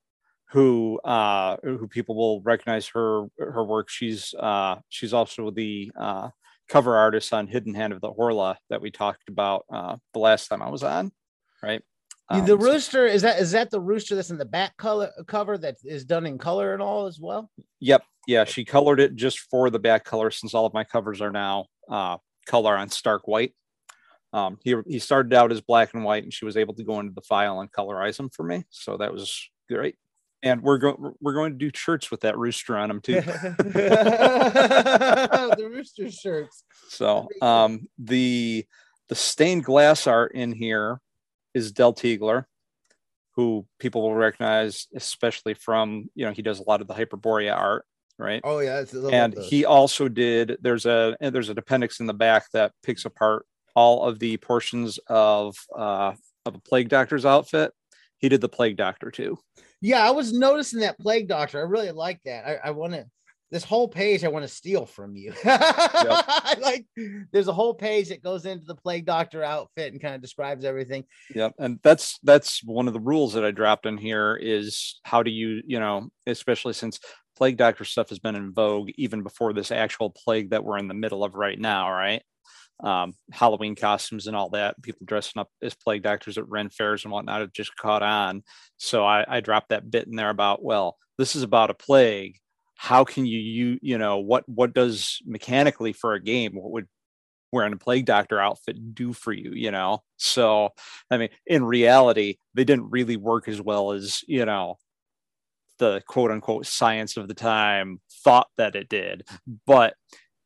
who 0.55 1.01
uh, 1.05 1.57
who 1.65 1.89
people 1.89 2.15
will 2.15 2.41
recognize 2.43 2.87
her 2.87 3.27
her 3.39 3.65
work. 3.65 3.91
She's 3.91 4.33
uh, 4.39 4.77
she's 4.89 5.13
also 5.13 5.51
the 5.51 5.91
uh, 5.99 6.29
cover 6.69 6.97
artist 6.97 7.35
on 7.35 7.49
Hidden 7.49 7.75
Hand 7.75 7.93
of 7.93 8.01
the 8.01 8.13
Horla 8.13 8.55
that 8.71 8.81
we 8.81 8.93
talked 8.93 9.29
about 9.29 9.65
uh, 9.73 9.97
the 10.13 10.21
last 10.21 10.47
time 10.47 10.63
I 10.63 10.71
was 10.71 10.85
on, 10.85 11.11
right? 11.61 11.83
Um, 12.29 12.47
the 12.47 12.57
rooster 12.57 13.05
is 13.05 13.23
that 13.23 13.41
is 13.41 13.51
that 13.51 13.73
the 13.73 13.81
rooster 13.81 14.15
that's 14.15 14.31
in 14.31 14.39
the 14.39 14.45
back 14.45 14.77
color 14.77 15.11
cover 15.27 15.59
that 15.59 15.75
is 15.83 16.05
done 16.05 16.25
in 16.25 16.39
color 16.39 16.73
and 16.73 16.81
all 16.81 17.07
as 17.07 17.19
well? 17.19 17.51
Yep, 17.81 18.05
yeah, 18.29 18.45
she 18.45 18.65
colored 18.65 19.01
it 19.01 19.17
just 19.17 19.41
for 19.51 19.71
the 19.71 19.81
back 19.81 20.05
color 20.05 20.31
since 20.31 20.55
all 20.55 20.67
of 20.67 20.73
my 20.73 20.85
covers 20.85 21.21
are 21.21 21.33
now 21.33 21.67
uh, 21.91 22.17
color 22.47 22.77
on 22.77 22.89
stark 22.91 23.27
white. 23.27 23.55
Um, 24.33 24.59
he, 24.63 24.77
he 24.87 25.01
started 25.01 25.35
out 25.35 25.51
as 25.51 25.61
black 25.61 25.95
and 25.95 26.05
white, 26.05 26.23
and 26.23 26.33
she 26.33 26.45
was 26.45 26.57
able 26.57 26.75
to 26.75 26.85
go 26.85 27.01
into 27.01 27.13
the 27.13 27.23
file 27.23 27.61
and 27.61 27.71
colorize 27.73 28.17
them 28.17 28.31
for 28.31 28.45
me. 28.45 28.65
So 28.71 28.97
that 28.97 29.13
was 29.13 29.49
great. 29.69 29.97
And 30.45 30.63
we're 30.63 30.79
going 30.79 31.15
we're 31.21 31.33
going 31.33 31.53
to 31.53 31.59
do 31.59 31.71
shirts 31.75 32.11
with 32.11 32.21
that 32.21 32.39
rooster 32.39 32.77
on 32.77 32.89
them 32.89 33.01
too. 33.01 33.15
the 33.23 33.49
rooster 35.69 36.11
shirts. 36.11 36.63
So 36.89 37.29
um, 37.43 37.89
the 37.99 38.65
the 39.09 39.15
stained 39.15 39.65
glass 39.65 40.07
art 40.07 40.33
in 40.35 40.53
here 40.53 41.01
is 41.55 41.73
Del 41.73 41.95
Teigeler, 41.95 42.45
who 43.37 43.67
people 43.81 44.03
will 44.03 44.15
recognize, 44.15 44.87
especially 44.95 45.55
from 45.55 46.11
you 46.15 46.27
know 46.27 46.33
he 46.33 46.43
does 46.43 46.61
a 46.61 46.65
lot 46.69 46.81
of 46.83 46.89
the 46.89 46.95
Hyperborea 46.95 47.57
art 47.57 47.87
right? 48.19 48.41
Oh 48.45 48.61
yeah, 48.61 48.85
and 49.11 49.37
he 49.39 49.65
also 49.65 50.09
did. 50.09 50.59
There's 50.61 50.87
a 50.87 51.17
there's 51.21 51.49
an 51.49 51.59
appendix 51.59 52.01
in 52.01 52.07
the 52.07 52.15
back 52.15 52.51
that 52.53 52.73
picks 52.83 53.05
apart 53.05 53.47
all 53.75 54.05
of 54.05 54.19
the 54.19 54.37
portions 54.39 54.99
of 55.09 55.57
uh, 55.77 56.13
of 56.47 56.55
a 56.55 56.61
plague 56.61 56.89
doctor's 56.89 57.25
outfit. 57.25 57.73
He 58.19 58.29
did 58.29 58.41
the 58.41 58.49
plague 58.49 58.77
doctor 58.77 59.11
too. 59.11 59.39
Yeah, 59.85 60.03
I 60.03 60.13
was 60.13 60.33
noticing 60.33 60.81
that 60.81 60.99
plague 60.99 61.29
doctor. 61.29 61.59
I 61.59 61.69
really 61.69 61.91
like 61.91 62.19
that. 62.25 62.47
I, 62.47 62.69
I 62.69 62.71
want 62.71 62.95
to 62.95 63.05
this 63.51 63.65
whole 63.65 63.87
page 63.87 64.25
I 64.25 64.29
want 64.29 64.43
to 64.43 64.49
steal 64.49 64.87
from 64.87 65.15
you. 65.15 65.35
yep. 65.45 66.27
like 66.59 66.87
there's 67.33 67.49
a 67.49 67.53
whole 67.53 67.75
page 67.75 68.09
that 68.09 68.23
goes 68.23 68.47
into 68.47 68.65
the 68.65 68.75
plague 68.75 69.05
doctor 69.05 69.45
outfit 69.45 69.93
and 69.93 70.01
kind 70.01 70.15
of 70.15 70.23
describes 70.23 70.65
everything. 70.65 71.05
Yep. 71.35 71.53
And 71.59 71.79
that's 71.83 72.19
that's 72.23 72.65
one 72.65 72.89
of 72.89 72.95
the 72.95 73.01
rules 73.01 73.35
that 73.35 73.45
I 73.45 73.51
dropped 73.51 73.85
in 73.85 73.99
here 73.99 74.37
is 74.41 75.01
how 75.05 75.23
do 75.23 75.31
you, 75.31 75.61
you 75.67 75.79
know, 75.79 76.09
especially 76.27 76.73
since 76.73 76.99
plague 77.37 77.59
doctor 77.59 77.85
stuff 77.85 78.09
has 78.09 78.19
been 78.19 78.37
in 78.37 78.55
vogue 78.55 78.89
even 78.97 79.23
before 79.23 79.53
this 79.53 79.71
actual 79.71 80.09
plague 80.09 80.51
that 80.51 80.65
we're 80.65 80.79
in 80.79 80.89
the 80.89 80.95
middle 80.95 81.23
of 81.25 81.35
right 81.35 81.59
now, 81.59 81.91
right? 81.91 82.23
Um, 82.83 83.15
Halloween 83.33 83.77
costumes 83.77 84.27
and 84.27 84.37
all 84.37 84.51
that, 84.51 84.83
people 84.83 85.07
dressing 85.07 85.41
up 85.41 85.49
as 85.63 85.75
plague 85.75 86.03
doctors 86.03 86.37
at 86.37 86.49
Ren 86.49 86.71
fairs 86.71 87.05
and 87.05 87.13
whatnot 87.13 87.41
have 87.41 87.53
just 87.53 87.77
caught 87.77 88.03
on. 88.03 88.43
So 88.79 89.07
I, 89.07 89.25
I 89.29 89.41
dropped 89.41 89.69
that 89.69 89.91
bit 89.91 90.09
in 90.09 90.17
there 90.17 90.31
about, 90.31 90.63
well, 90.63 90.97
this 91.17 91.37
is 91.37 91.45
about 91.45 91.71
a 91.71 91.75
plague. 91.75 92.39
How 92.75 93.05
can 93.05 93.27
you, 93.27 93.39
you, 93.39 93.79
you 93.81 93.97
know, 93.97 94.19
what, 94.19 94.43
what 94.49 94.75
does 94.75 95.21
mechanically 95.25 95.93
for 95.93 96.15
a 96.15 96.23
game, 96.23 96.53
what 96.55 96.73
would 96.73 96.89
wearing 97.53 97.73
a 97.73 97.77
plague 97.77 98.07
doctor 98.07 98.41
outfit 98.41 98.95
do 98.95 99.13
for 99.13 99.33
you, 99.33 99.53
you 99.55 99.71
know? 99.71 100.03
So, 100.17 100.71
I 101.11 101.17
mean, 101.17 101.29
in 101.47 101.65
reality, 101.65 102.39
they 102.55 102.65
didn't 102.65 102.91
really 102.91 103.17
work 103.17 103.47
as 103.47 103.63
well 103.63 103.93
as, 103.93 104.23
you 104.27 104.45
know, 104.45 104.79
the 105.79 106.03
quote 106.09 106.33
unquote 106.33 106.67
science 106.67 107.17
of 107.17 107.29
the 107.29 107.35
time 107.35 108.01
thought 108.25 108.49
that 108.59 108.75
it 108.75 108.89
did, 108.89 109.27
but 109.67 109.95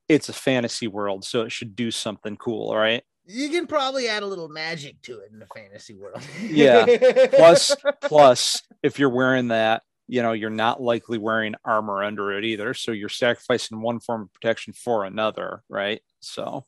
it's 0.08 0.28
a 0.28 0.32
fantasy 0.32 0.88
world, 0.88 1.25
so 1.25 1.43
it 1.43 1.52
should 1.52 1.76
do 1.76 1.90
something 1.90 2.37
cool, 2.37 2.75
right? 2.75 3.02
You 3.26 3.50
can 3.50 3.66
probably 3.66 4.08
add 4.08 4.22
a 4.22 4.26
little 4.26 4.49
magic 4.49 5.02
to 5.02 5.19
it 5.20 5.31
in 5.31 5.38
the 5.38 5.46
fantasy 5.55 5.94
world. 5.94 6.22
yeah. 6.43 6.87
Plus, 7.34 7.76
plus, 8.00 8.62
if 8.82 8.99
you're 8.99 9.10
wearing 9.10 9.49
that, 9.49 9.82
you 10.06 10.22
know, 10.22 10.32
you're 10.32 10.49
not 10.49 10.81
likely 10.81 11.19
wearing 11.19 11.55
armor 11.62 12.02
under 12.02 12.32
it 12.32 12.44
either. 12.44 12.72
So 12.72 12.93
you're 12.93 13.10
sacrificing 13.10 13.82
one 13.82 14.00
form 14.00 14.22
of 14.22 14.32
protection 14.32 14.72
for 14.72 15.05
another, 15.05 15.62
right? 15.69 16.00
So, 16.20 16.64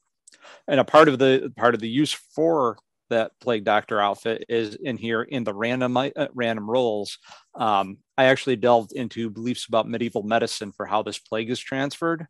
and 0.68 0.78
a 0.78 0.84
part 0.84 1.08
of 1.08 1.18
the 1.18 1.50
part 1.56 1.74
of 1.74 1.80
the 1.80 1.88
use 1.88 2.12
for 2.12 2.76
that 3.08 3.32
plague 3.40 3.64
doctor 3.64 4.00
outfit 4.00 4.44
is 4.48 4.74
in 4.76 4.96
here 4.96 5.22
in 5.22 5.44
the 5.44 5.54
random 5.54 5.96
uh, 5.96 6.10
random 6.34 6.70
rolls. 6.70 7.18
Um, 7.54 7.98
I 8.16 8.24
actually 8.26 8.56
delved 8.56 8.92
into 8.92 9.30
beliefs 9.30 9.66
about 9.66 9.88
medieval 9.88 10.22
medicine 10.22 10.72
for 10.72 10.86
how 10.86 11.02
this 11.02 11.18
plague 11.18 11.50
is 11.50 11.58
transferred, 11.58 12.26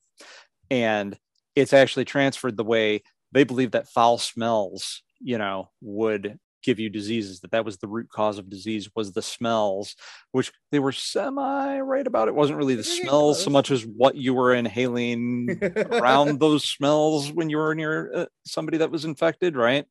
and 0.71 1.19
it's 1.57 1.73
actually 1.73 2.05
transferred 2.05 2.57
the 2.57 2.65
way 2.65 3.03
they 3.33 3.45
believe 3.45 3.73
that 3.73 3.89
foul 3.89 4.19
smells, 4.19 5.03
you 5.21 5.39
know, 5.39 5.71
would 5.81 6.39
give 6.62 6.79
you 6.79 6.91
diseases 6.91 7.41
that 7.41 7.53
that 7.53 7.65
was 7.65 7.79
the 7.79 7.89
root 7.89 8.09
cause 8.11 8.39
of 8.39 8.50
disease 8.50 8.91
was 8.95 9.12
the 9.12 9.23
smells 9.23 9.97
which 10.33 10.53
they 10.71 10.79
were 10.79 10.93
semi 10.93 11.81
right 11.81 12.07
about. 12.07 12.29
It 12.29 12.35
wasn't 12.35 12.59
really 12.59 12.75
the 12.75 12.85
smells 12.85 13.43
so 13.43 13.50
much 13.50 13.71
as 13.71 13.83
what 13.83 14.15
you 14.15 14.35
were 14.35 14.55
inhaling 14.55 15.59
around 15.91 16.39
those 16.39 16.65
smells 16.65 17.33
when 17.33 17.49
you 17.49 17.57
were 17.57 17.75
near 17.75 18.12
uh, 18.15 18.27
somebody 18.45 18.79
that 18.79 18.91
was 18.91 19.05
infected 19.05 19.57
right 19.57 19.87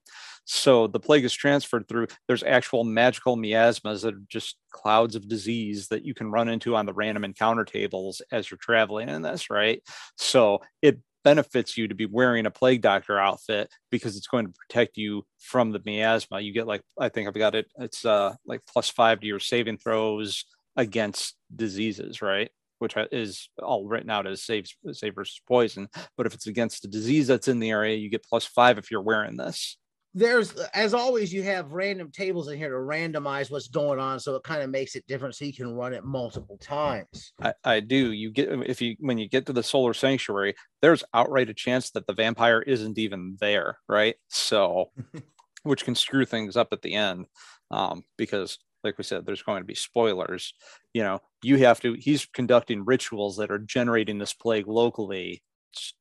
so 0.52 0.88
the 0.88 1.00
plague 1.00 1.26
is 1.26 1.34
transferred 1.34 1.88
through. 1.88 2.08
There's 2.28 2.42
actual 2.42 2.84
magical 2.84 3.36
miasmas 3.36 4.02
that 4.02 4.16
are 4.16 4.22
just 4.30 4.56
clouds 4.72 5.16
of 5.16 5.30
disease 5.30 5.90
that 5.90 6.04
you 6.04 6.16
can 6.16 6.32
run 6.32 6.50
into 6.50 6.76
on 6.76 6.88
the 6.88 6.94
random 6.94 7.24
encounter 7.24 7.64
tables 7.64 8.20
as 8.32 8.50
you're 8.50 8.58
traveling 8.58 9.10
in 9.10 9.22
this, 9.22 9.52
right? 9.52 9.80
So 10.18 10.62
it 10.82 11.02
benefits 11.24 11.78
you 11.78 11.88
to 11.88 11.94
be 11.94 12.08
wearing 12.08 12.48
a 12.48 12.52
plague 12.52 12.82
doctor 12.82 13.20
outfit 13.20 13.70
because 13.92 14.18
it's 14.18 14.26
going 14.26 14.48
to 14.48 14.54
protect 14.54 14.98
you 14.98 15.24
from 15.38 15.72
the 15.72 15.84
miasma. 15.86 16.40
You 16.40 16.52
get 16.52 16.66
like 16.66 16.82
I 17.00 17.10
think 17.10 17.28
I've 17.28 17.36
got 17.36 17.54
it. 17.54 17.68
It's 17.78 18.04
uh 18.04 18.34
like 18.44 18.62
plus 18.66 18.90
five 18.90 19.20
to 19.20 19.28
your 19.28 19.40
saving 19.40 19.78
throws 19.78 20.46
against 20.76 21.36
diseases, 21.56 22.24
right? 22.24 22.50
Which 22.80 22.96
is 23.12 23.50
all 23.62 23.86
written 23.86 24.10
out 24.10 24.26
as 24.26 24.42
save, 24.42 24.66
save 24.94 25.14
versus 25.14 25.42
poison. 25.48 25.90
But 26.18 26.26
if 26.26 26.34
it's 26.34 26.48
against 26.48 26.86
a 26.86 26.88
disease 26.88 27.28
that's 27.28 27.48
in 27.48 27.60
the 27.60 27.70
area, 27.70 27.98
you 27.98 28.10
get 28.10 28.26
plus 28.28 28.46
five 28.46 28.80
if 28.80 28.90
you're 28.90 29.00
wearing 29.00 29.38
this 29.38 29.78
there's 30.14 30.54
as 30.74 30.94
always 30.94 31.32
you 31.32 31.44
have 31.44 31.74
random 31.74 32.10
tables 32.12 32.48
in 32.48 32.58
here 32.58 32.70
to 32.70 32.76
randomize 32.76 33.52
what's 33.52 33.68
going 33.68 34.00
on 34.00 34.20
so 34.20 34.36
it 34.36 34.44
kind 34.44 34.64
of 34.64 34.70
makes 34.70 34.96
it 34.96 35.06
different 35.08 35.36
so 35.36 35.46
you 35.46 35.54
can 35.54 35.76
run 35.76 35.94
it 35.94 36.04
multiple 36.04 36.58
times. 36.58 37.34
I, 37.42 37.54
I, 37.64 37.80
do. 37.80 38.12
You 38.12 38.32
get 38.32 38.50
if 38.68 38.82
you 38.82 38.96
when 39.00 39.18
you 39.20 39.30
get 39.30 39.46
to 39.46 39.54
the 39.54 39.64
solar 39.64 39.94
sanctuary 39.94 40.56
there's 40.82 41.04
outright 41.14 41.50
a 41.50 41.54
chance 41.54 41.92
that 41.92 42.08
the 42.08 42.14
vampire 42.14 42.62
isn't 42.62 42.98
even 42.98 43.38
there 43.40 43.78
right? 43.88 44.16
So 44.30 44.92
which 45.64 45.86
can 45.86 45.96
screw 45.96 46.26
things 46.26 46.58
up 46.58 46.70
at 46.72 46.82
the 46.82 46.96
end 46.96 47.28
um, 47.70 48.04
because 48.18 48.58
like 48.84 48.98
we 48.98 49.04
said 49.04 49.26
there's 49.26 49.44
going 49.44 49.62
to 49.62 49.68
be 49.68 49.76
spoilers. 49.76 50.54
You 50.94 51.04
know 51.04 51.20
you 51.44 51.58
have 51.58 51.80
to 51.82 51.94
he's 51.94 52.26
conducting 52.26 52.84
rituals 52.84 53.38
that 53.38 53.52
are 53.52 53.60
generating 53.60 54.18
this 54.18 54.34
plague 54.34 54.68
locally 54.68 55.44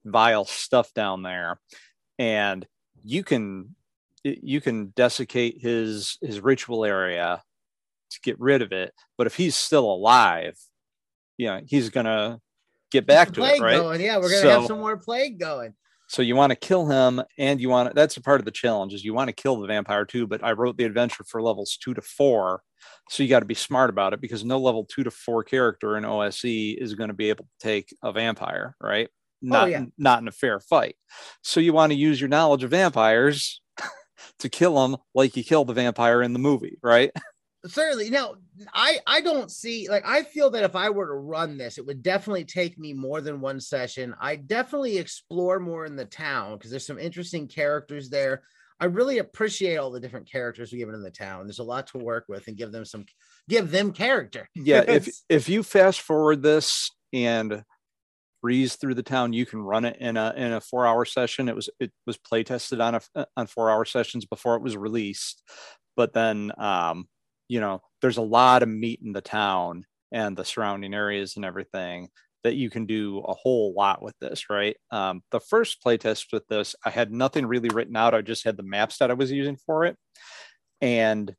vile 0.04 0.46
stuff 0.46 0.94
down 0.94 1.22
there. 1.22 1.60
And 2.18 2.66
you 3.04 3.22
can 3.22 3.76
you 4.24 4.60
can 4.60 4.92
desiccate 4.96 5.60
his 5.60 6.18
his 6.20 6.40
ritual 6.40 6.84
area 6.84 7.42
to 8.10 8.20
get 8.22 8.38
rid 8.40 8.62
of 8.62 8.72
it 8.72 8.92
but 9.16 9.26
if 9.26 9.36
he's 9.36 9.54
still 9.54 9.84
alive 9.84 10.56
you 11.36 11.46
know 11.46 11.60
he's 11.66 11.90
gonna 11.90 12.40
get 12.90 13.06
back 13.06 13.32
to 13.32 13.42
it 13.42 13.60
right 13.60 13.80
going. 13.80 14.00
yeah 14.00 14.16
we're 14.16 14.30
gonna 14.30 14.40
so, 14.40 14.60
have 14.60 14.66
some 14.66 14.80
more 14.80 14.96
plague 14.96 15.38
going 15.38 15.74
so 16.08 16.22
you 16.22 16.34
want 16.34 16.50
to 16.50 16.56
kill 16.56 16.86
him 16.86 17.22
and 17.38 17.60
you 17.60 17.68
want 17.68 17.90
to, 17.90 17.94
that's 17.94 18.16
a 18.16 18.22
part 18.22 18.40
of 18.40 18.46
the 18.46 18.50
challenge 18.50 18.94
is 18.94 19.04
you 19.04 19.12
want 19.12 19.28
to 19.28 19.34
kill 19.34 19.60
the 19.60 19.66
vampire 19.66 20.04
too 20.04 20.26
but 20.26 20.42
i 20.42 20.52
wrote 20.52 20.76
the 20.76 20.84
adventure 20.84 21.24
for 21.24 21.42
levels 21.42 21.76
two 21.76 21.94
to 21.94 22.02
four 22.02 22.62
so 23.10 23.22
you 23.22 23.28
got 23.28 23.40
to 23.40 23.46
be 23.46 23.54
smart 23.54 23.90
about 23.90 24.12
it 24.12 24.20
because 24.20 24.44
no 24.44 24.58
level 24.58 24.84
two 24.84 25.04
to 25.04 25.10
four 25.10 25.44
character 25.44 25.96
in 25.96 26.04
ose 26.04 26.44
is 26.44 26.94
going 26.94 27.08
to 27.08 27.14
be 27.14 27.28
able 27.28 27.44
to 27.44 27.66
take 27.66 27.94
a 28.02 28.10
vampire 28.10 28.74
right 28.80 29.08
oh, 29.10 29.16
not 29.42 29.64
Oh, 29.64 29.66
yeah. 29.66 29.84
not 29.96 30.22
in 30.22 30.28
a 30.28 30.32
fair 30.32 30.58
fight. 30.60 30.96
So 31.42 31.60
you 31.60 31.72
want 31.72 31.92
to 31.92 31.98
use 31.98 32.20
your 32.20 32.28
knowledge 32.28 32.64
of 32.64 32.70
vampires 32.70 33.60
to 34.40 34.48
kill 34.48 34.84
him 34.84 34.96
like 35.14 35.36
you 35.36 35.44
kill 35.44 35.64
the 35.64 35.72
vampire 35.72 36.22
in 36.22 36.32
the 36.32 36.38
movie, 36.38 36.78
right? 36.82 37.10
certainly. 37.66 38.10
Now, 38.10 38.34
i 38.74 38.98
i 39.06 39.20
don't 39.20 39.50
see 39.50 39.88
like 39.88 40.04
i 40.06 40.22
feel 40.22 40.50
that 40.50 40.64
if 40.64 40.74
i 40.74 40.90
were 40.90 41.06
to 41.06 41.12
run 41.12 41.56
this 41.56 41.78
it 41.78 41.86
would 41.86 42.02
definitely 42.02 42.44
take 42.44 42.76
me 42.76 42.92
more 42.92 43.20
than 43.20 43.40
one 43.40 43.60
session. 43.60 44.14
I 44.20 44.36
definitely 44.36 44.98
explore 44.98 45.60
more 45.60 45.84
in 45.84 45.96
the 45.96 46.04
town 46.04 46.56
because 46.56 46.70
there's 46.70 46.86
some 46.86 46.98
interesting 46.98 47.48
characters 47.48 48.10
there. 48.10 48.42
I 48.80 48.86
really 48.86 49.18
appreciate 49.18 49.76
all 49.76 49.90
the 49.90 50.00
different 50.00 50.30
characters 50.30 50.70
we 50.70 50.78
given 50.78 50.94
in 50.94 51.02
the 51.02 51.10
town. 51.10 51.46
There's 51.46 51.58
a 51.58 51.64
lot 51.64 51.88
to 51.88 51.98
work 51.98 52.26
with 52.28 52.46
and 52.46 52.56
give 52.56 52.70
them 52.70 52.84
some 52.84 53.06
give 53.48 53.70
them 53.70 53.92
character. 53.92 54.48
Yeah, 54.54 54.84
if 54.86 55.08
if 55.28 55.48
you 55.48 55.62
fast 55.62 56.00
forward 56.00 56.42
this 56.42 56.90
and 57.12 57.64
breeze 58.42 58.76
through 58.76 58.94
the 58.94 59.02
town, 59.02 59.32
you 59.32 59.46
can 59.46 59.60
run 59.60 59.84
it 59.84 59.96
in 60.00 60.16
a 60.16 60.32
in 60.36 60.52
a 60.52 60.60
four 60.60 60.86
hour 60.86 61.04
session. 61.04 61.48
It 61.48 61.56
was 61.56 61.68
it 61.80 61.92
was 62.06 62.16
play 62.16 62.42
tested 62.42 62.80
on 62.80 62.96
a 62.96 63.26
on 63.36 63.46
four 63.46 63.70
hour 63.70 63.84
sessions 63.84 64.24
before 64.24 64.56
it 64.56 64.62
was 64.62 64.76
released, 64.76 65.42
but 65.96 66.12
then 66.12 66.52
um, 66.58 67.08
you 67.48 67.60
know, 67.60 67.82
there's 68.02 68.18
a 68.18 68.22
lot 68.22 68.62
of 68.62 68.68
meat 68.68 69.00
in 69.04 69.12
the 69.12 69.20
town 69.20 69.84
and 70.12 70.36
the 70.36 70.44
surrounding 70.44 70.94
areas 70.94 71.36
and 71.36 71.44
everything 71.44 72.08
that 72.44 72.54
you 72.54 72.70
can 72.70 72.86
do 72.86 73.18
a 73.26 73.34
whole 73.34 73.74
lot 73.74 74.00
with 74.00 74.14
this, 74.20 74.48
right? 74.48 74.76
Um, 74.90 75.22
the 75.32 75.40
first 75.40 75.82
playtest 75.84 76.26
with 76.32 76.46
this, 76.46 76.74
I 76.84 76.90
had 76.90 77.12
nothing 77.12 77.46
really 77.46 77.68
written 77.68 77.96
out. 77.96 78.14
I 78.14 78.22
just 78.22 78.44
had 78.44 78.56
the 78.56 78.62
maps 78.62 78.98
that 78.98 79.10
I 79.10 79.14
was 79.14 79.32
using 79.32 79.56
for 79.66 79.84
it, 79.84 79.96
and 80.80 81.34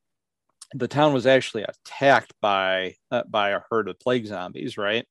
the 0.74 0.88
town 0.88 1.14
was 1.14 1.26
actually 1.26 1.64
attacked 1.64 2.34
by 2.42 2.96
uh, 3.12 3.24
by 3.30 3.52
a 3.52 3.62
herd 3.72 3.90
of 3.90 4.00
plague 4.00 4.28
zombies, 4.28 4.78
right? 4.78 5.06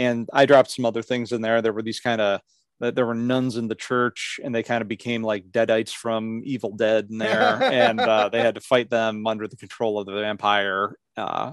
And 0.00 0.28
I 0.32 0.46
dropped 0.46 0.70
some 0.70 0.86
other 0.86 1.02
things 1.02 1.30
in 1.30 1.42
there. 1.42 1.60
There 1.60 1.74
were 1.74 1.82
these 1.82 2.00
kind 2.00 2.20
of 2.20 2.40
there 2.80 3.04
were 3.04 3.14
nuns 3.14 3.58
in 3.58 3.68
the 3.68 3.74
church, 3.74 4.40
and 4.42 4.54
they 4.54 4.62
kind 4.62 4.80
of 4.80 4.88
became 4.88 5.22
like 5.22 5.50
deadites 5.50 5.90
from 5.90 6.40
Evil 6.44 6.72
Dead 6.74 7.08
in 7.10 7.18
there, 7.18 7.62
and 7.62 8.00
uh, 8.00 8.28
they 8.32 8.40
had 8.40 8.54
to 8.54 8.62
fight 8.62 8.88
them 8.88 9.26
under 9.26 9.46
the 9.46 9.56
control 9.56 9.98
of 9.98 10.06
the 10.06 10.12
vampire. 10.12 10.96
Uh, 11.14 11.52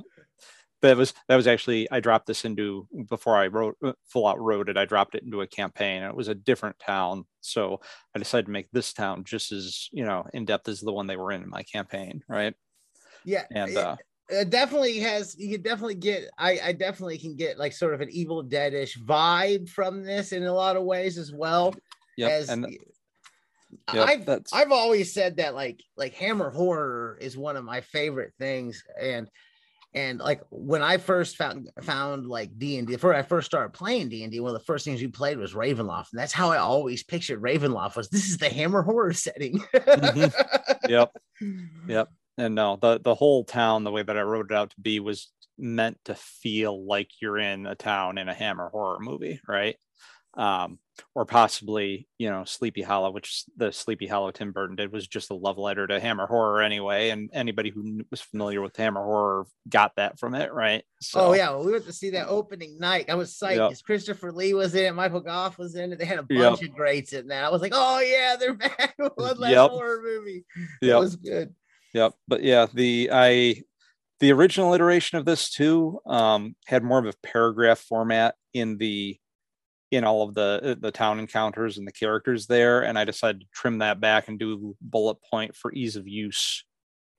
that 0.81 0.95
was 0.95 1.13
that 1.27 1.35
was 1.35 1.45
actually 1.47 1.91
I 1.91 1.99
dropped 1.99 2.27
this 2.27 2.45
into 2.45 2.87
before 3.09 3.35
I 3.35 3.47
wrote 3.47 3.75
uh, 3.83 3.91
full 4.07 4.25
out 4.25 4.39
wrote 4.39 4.69
it. 4.69 4.77
I 4.77 4.85
dropped 4.85 5.15
it 5.15 5.23
into 5.23 5.41
a 5.41 5.47
campaign, 5.47 6.03
and 6.03 6.09
it 6.09 6.15
was 6.15 6.29
a 6.29 6.35
different 6.35 6.79
town. 6.79 7.25
So 7.41 7.81
I 8.15 8.19
decided 8.19 8.45
to 8.45 8.51
make 8.51 8.71
this 8.71 8.93
town 8.93 9.25
just 9.25 9.51
as 9.51 9.89
you 9.91 10.05
know 10.05 10.25
in 10.33 10.45
depth 10.45 10.69
as 10.69 10.79
the 10.79 10.93
one 10.93 11.07
they 11.07 11.17
were 11.17 11.33
in 11.33 11.43
in 11.43 11.49
my 11.49 11.63
campaign, 11.63 12.23
right? 12.29 12.53
yeah 13.25 13.43
And 13.51 13.71
it, 13.71 13.77
uh, 13.77 13.97
it 14.29 14.49
definitely 14.49 14.99
has 14.99 15.37
you 15.37 15.53
can 15.53 15.61
definitely 15.61 15.95
get 15.95 16.29
I, 16.37 16.59
I 16.63 16.71
definitely 16.73 17.17
can 17.17 17.35
get 17.35 17.57
like 17.57 17.73
sort 17.73 17.93
of 17.93 18.01
an 18.01 18.09
evil 18.11 18.43
deadish 18.43 18.97
vibe 18.99 19.69
from 19.69 20.03
this 20.03 20.31
in 20.31 20.43
a 20.43 20.53
lot 20.53 20.75
of 20.75 20.83
ways 20.83 21.17
as 21.17 21.31
well 21.31 21.73
Yep, 22.17 22.31
as 22.31 22.49
and 22.49 22.77
I've 23.87 24.25
that's 24.25 24.51
I've 24.53 24.71
always 24.71 25.13
said 25.13 25.37
that 25.37 25.53
like 25.53 25.81
like 25.95 26.13
Hammer 26.15 26.49
horror 26.49 27.17
is 27.21 27.37
one 27.37 27.55
of 27.55 27.63
my 27.63 27.81
favorite 27.81 28.33
things 28.39 28.83
and 28.99 29.29
and 29.93 30.19
like 30.19 30.41
when 30.49 30.81
I 30.81 30.97
first 30.97 31.37
found 31.37 31.69
found 31.81 32.27
like 32.27 32.57
D 32.57 32.77
and 32.77 32.87
D, 32.87 32.93
before 32.93 33.13
I 33.13 33.23
first 33.23 33.47
started 33.47 33.73
playing 33.73 34.09
D 34.09 34.23
and 34.23 34.31
D, 34.31 34.39
one 34.39 34.53
of 34.53 34.59
the 34.59 34.65
first 34.65 34.85
things 34.85 35.01
we 35.01 35.07
played 35.07 35.37
was 35.37 35.53
Ravenloft, 35.53 36.11
and 36.11 36.19
that's 36.19 36.33
how 36.33 36.51
I 36.51 36.57
always 36.57 37.03
pictured 37.03 37.41
Ravenloft 37.41 37.95
was 37.95 38.09
this 38.09 38.29
is 38.29 38.37
the 38.37 38.49
Hammer 38.49 38.81
horror 38.81 39.13
setting. 39.13 39.59
Mm-hmm. 39.73 40.89
yep, 40.89 41.11
yep. 41.87 42.09
And 42.37 42.55
no, 42.55 42.77
the 42.79 42.99
the 42.99 43.15
whole 43.15 43.43
town, 43.43 43.83
the 43.83 43.91
way 43.91 44.03
that 44.03 44.17
I 44.17 44.21
wrote 44.21 44.51
it 44.51 44.55
out 44.55 44.69
to 44.71 44.79
be, 44.81 44.99
was 44.99 45.31
meant 45.57 45.97
to 46.05 46.15
feel 46.15 46.85
like 46.85 47.09
you're 47.19 47.39
in 47.39 47.65
a 47.65 47.75
town 47.75 48.17
in 48.17 48.29
a 48.29 48.33
Hammer 48.33 48.69
horror 48.69 48.99
movie, 48.99 49.41
right? 49.47 49.75
Um, 50.35 50.77
or 51.15 51.25
possibly, 51.25 52.07
you 52.19 52.29
know, 52.29 52.43
Sleepy 52.43 52.83
Hollow, 52.83 53.09
which 53.09 53.43
the 53.55 53.71
Sleepy 53.71 54.05
Hollow 54.05 54.29
Tim 54.29 54.51
Burton 54.51 54.75
did 54.75 54.91
was 54.91 55.07
just 55.07 55.31
a 55.31 55.35
love 55.35 55.57
letter 55.57 55.87
to 55.87 55.99
Hammer 55.99 56.27
horror 56.27 56.61
anyway. 56.61 57.09
And 57.09 57.31
anybody 57.33 57.71
who 57.71 58.01
was 58.11 58.21
familiar 58.21 58.61
with 58.61 58.75
Hammer 58.75 59.03
horror 59.03 59.47
got 59.67 59.95
that 59.95 60.19
from 60.19 60.35
it, 60.35 60.53
right? 60.53 60.83
So 61.01 61.21
oh 61.21 61.33
yeah, 61.33 61.49
well, 61.49 61.65
we 61.65 61.71
went 61.71 61.85
to 61.85 61.93
see 61.93 62.11
that 62.11 62.27
opening 62.27 62.77
night. 62.77 63.09
I 63.09 63.15
was 63.15 63.33
psyched. 63.33 63.69
Yep. 63.71 63.81
Christopher 63.83 64.31
Lee 64.31 64.53
was 64.53 64.75
in 64.75 64.85
it, 64.85 64.93
Michael 64.93 65.21
Gough 65.21 65.57
was 65.57 65.73
in 65.75 65.91
it. 65.93 65.97
They 65.97 66.05
had 66.05 66.19
a 66.19 66.25
Yep. 66.29 66.51
bunch 66.51 66.61
of 66.61 66.75
greats 66.75 67.13
in 67.13 67.27
that. 67.27 67.43
I 67.43 67.49
was 67.49 67.61
like, 67.63 67.73
oh 67.73 67.99
yeah, 67.99 68.35
they're 68.39 68.53
back. 68.53 68.93
One 69.15 69.37
last 69.39 69.51
Yep. 69.51 69.71
horror 69.71 70.01
movie. 70.03 70.45
It 70.83 70.93
was 70.99 71.15
good. 71.15 71.55
Yep. 71.93 72.13
But 72.27 72.43
yeah, 72.43 72.67
the 72.73 73.09
I 73.11 73.63
the 74.19 74.31
original 74.31 74.73
iteration 74.73 75.17
of 75.17 75.25
this 75.25 75.49
too 75.49 75.99
um, 76.05 76.55
had 76.65 76.83
more 76.83 76.99
of 76.99 77.05
a 77.05 77.13
paragraph 77.23 77.79
format 77.79 78.35
in 78.53 78.77
the 78.77 79.17
in 79.91 80.03
all 80.03 80.23
of 80.27 80.33
the 80.33 80.59
uh, 80.63 80.75
the 80.79 80.91
town 80.91 81.19
encounters 81.19 81.77
and 81.77 81.87
the 81.87 81.91
characters 81.91 82.47
there, 82.47 82.81
and 82.83 82.97
I 82.99 83.05
decided 83.05 83.41
to 83.41 83.47
trim 83.53 83.77
that 83.79 83.99
back 84.01 84.27
and 84.27 84.37
do 84.37 84.75
bullet 84.81 85.17
point 85.29 85.55
for 85.55 85.71
ease 85.73 85.95
of 85.95 86.07
use 86.07 86.65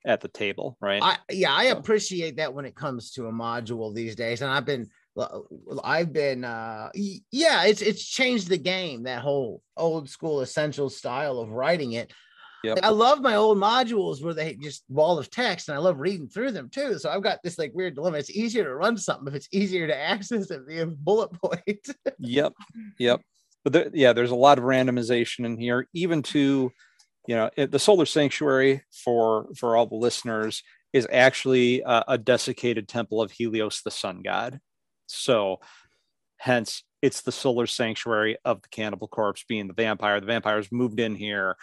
at 0.06 0.20
the 0.20 0.28
table. 0.28 0.76
Right. 0.80 1.02
I 1.02 1.16
yeah, 1.30 1.52
I 1.54 1.70
So- 1.70 1.78
appreciate 1.78 2.36
that 2.36 2.52
when 2.54 2.64
it 2.66 2.74
comes 2.76 3.12
to 3.12 3.26
a 3.26 3.32
module 3.32 3.94
these 3.94 4.14
days, 4.16 4.42
and 4.42 4.50
I've 4.50 4.66
been 4.66 4.88
I've 5.82 6.12
been 6.12 6.44
uh 6.44 6.90
yeah, 6.94 7.64
it's 7.64 7.82
it's 7.82 8.04
changed 8.06 8.48
the 8.48 8.58
game. 8.58 9.04
That 9.04 9.22
whole 9.22 9.62
old 9.76 10.08
school 10.08 10.40
essential 10.42 10.90
style 10.90 11.38
of 11.38 11.50
writing 11.50 11.92
it. 11.92 12.12
Yep. 12.64 12.80
I 12.82 12.88
love 12.88 13.20
my 13.20 13.36
old 13.36 13.58
modules 13.58 14.22
where 14.22 14.34
they 14.34 14.54
just 14.54 14.84
wall 14.88 15.18
of 15.18 15.30
text, 15.30 15.68
and 15.68 15.76
I 15.76 15.80
love 15.80 16.00
reading 16.00 16.28
through 16.28 16.52
them 16.52 16.68
too. 16.68 16.98
So 16.98 17.08
I've 17.10 17.22
got 17.22 17.38
this 17.42 17.58
like 17.58 17.72
weird 17.74 17.94
dilemma. 17.94 18.18
It's 18.18 18.30
easier 18.30 18.64
to 18.64 18.74
run 18.74 18.96
something 18.96 19.28
if 19.28 19.34
it's 19.34 19.48
easier 19.52 19.86
to 19.86 19.96
access 19.96 20.50
it 20.50 20.62
via 20.66 20.86
bullet 20.86 21.32
point. 21.32 21.88
yep 22.18 22.52
yep 22.98 23.20
but 23.64 23.72
there, 23.72 23.90
yeah 23.92 24.12
there's 24.12 24.30
a 24.30 24.36
lot 24.36 24.58
of 24.58 24.64
randomization 24.64 25.44
in 25.44 25.56
here 25.56 25.86
even 25.94 26.22
to 26.22 26.72
you 27.26 27.34
know 27.34 27.50
it, 27.56 27.70
the 27.70 27.78
solar 27.78 28.06
sanctuary 28.06 28.82
for 29.04 29.48
for 29.56 29.76
all 29.76 29.86
the 29.86 29.94
listeners 29.94 30.62
is 30.92 31.06
actually 31.12 31.82
a, 31.82 32.04
a 32.08 32.18
desiccated 32.18 32.88
temple 32.88 33.20
of 33.20 33.30
helios 33.30 33.82
the 33.84 33.90
sun 33.90 34.22
god 34.22 34.60
so 35.06 35.60
hence 36.38 36.82
it's 37.02 37.22
the 37.22 37.32
solar 37.32 37.66
sanctuary 37.66 38.36
of 38.44 38.62
the 38.62 38.68
cannibal 38.68 39.08
corpse 39.08 39.44
being 39.48 39.68
the 39.68 39.74
vampire 39.74 40.20
the 40.20 40.26
vampire's 40.26 40.72
moved 40.72 41.00
in 41.00 41.14
here 41.14 41.56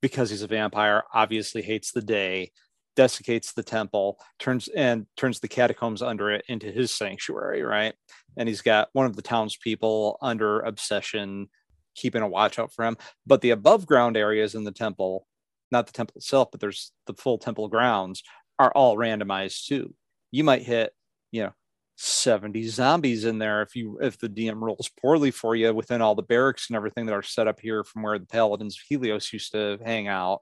because 0.00 0.30
he's 0.30 0.42
a 0.42 0.46
vampire 0.46 1.04
obviously 1.12 1.62
hates 1.62 1.92
the 1.92 2.02
day 2.02 2.50
desiccates 2.96 3.52
the 3.52 3.62
temple 3.62 4.18
turns 4.40 4.68
and 4.68 5.06
turns 5.16 5.38
the 5.38 5.46
catacombs 5.46 6.02
under 6.02 6.30
it 6.32 6.44
into 6.48 6.70
his 6.70 6.90
sanctuary 6.90 7.62
right? 7.62 7.94
And 8.36 8.48
he's 8.48 8.60
got 8.60 8.88
one 8.92 9.06
of 9.06 9.14
the 9.14 9.22
townspeople 9.22 10.18
under 10.20 10.60
obsession 10.60 11.48
keeping 11.94 12.22
a 12.22 12.28
watch 12.28 12.58
out 12.58 12.72
for 12.72 12.84
him. 12.84 12.96
But 13.26 13.40
the 13.40 13.50
above 13.50 13.86
ground 13.86 14.16
areas 14.16 14.54
in 14.54 14.64
the 14.64 14.72
temple 14.72 15.26
not 15.70 15.86
the 15.86 15.92
temple 15.92 16.14
itself 16.16 16.48
but 16.50 16.60
there's 16.60 16.92
the 17.06 17.14
full 17.14 17.38
temple 17.38 17.68
grounds 17.68 18.22
are 18.58 18.72
all 18.72 18.96
randomized 18.96 19.66
too. 19.66 19.94
You 20.32 20.44
might 20.44 20.62
hit 20.62 20.92
you 21.30 21.44
know 21.44 21.52
70 22.00 22.68
zombies 22.68 23.24
in 23.24 23.38
there 23.38 23.60
if 23.60 23.74
you 23.74 23.98
if 24.00 24.16
the 24.18 24.28
dm 24.28 24.60
rolls 24.60 24.88
poorly 25.00 25.32
for 25.32 25.56
you 25.56 25.74
within 25.74 26.00
all 26.00 26.14
the 26.14 26.22
barracks 26.22 26.68
and 26.68 26.76
everything 26.76 27.06
that 27.06 27.12
are 27.12 27.22
set 27.22 27.48
up 27.48 27.58
here 27.58 27.82
from 27.82 28.04
where 28.04 28.20
the 28.20 28.26
paladins 28.26 28.76
of 28.76 28.82
helios 28.88 29.32
used 29.32 29.50
to 29.50 29.78
hang 29.84 30.06
out. 30.06 30.38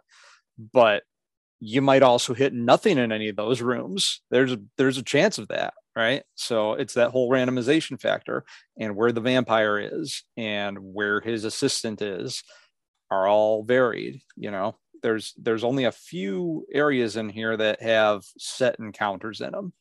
But 0.59 1.05
you 1.59 1.81
might 1.81 2.03
also 2.03 2.35
hit 2.35 2.53
nothing 2.53 2.99
in 2.99 3.11
any 3.11 3.31
of 3.31 3.37
those 3.37 3.63
rooms. 3.63 4.21
There's 4.31 4.53
a 4.53 4.61
there's 4.77 4.99
a 4.99 5.03
chance 5.03 5.39
of 5.39 5.49
that 5.49 5.73
right? 5.97 6.25
So 6.35 6.75
it's 6.75 6.93
that 6.95 7.11
whole 7.11 7.31
randomization 7.31 7.99
factor 7.99 8.45
and 8.79 8.95
where 8.95 9.13
the 9.13 9.23
vampire 9.23 9.79
is 9.79 10.25
and 10.37 10.77
where 10.79 11.23
his 11.23 11.45
assistant 11.45 12.03
is 12.03 12.43
are 13.11 13.27
all 13.27 13.63
varied 13.63 14.21
you 14.37 14.51
know? 14.51 14.77
There's 15.03 15.33
there's 15.39 15.65
only 15.65 15.85
a 15.85 15.93
few 15.93 16.67
areas 16.71 17.17
in 17.17 17.31
here 17.31 17.57
that 17.57 17.81
have 17.81 18.25
set 18.37 18.79
encounters 18.79 19.41
in 19.41 19.53
them 19.53 19.73